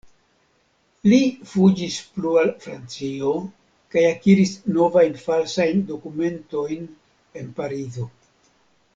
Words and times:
Li 1.11 1.17
fuĝis 1.49 1.97
plu 2.15 2.31
al 2.43 2.49
Francio 2.63 3.33
kaj 3.95 4.05
akiris 4.13 4.53
novajn 4.77 5.19
falsajn 5.27 5.83
dokumentojn 5.91 6.89
en 7.43 7.53
Parizo. 7.61 8.07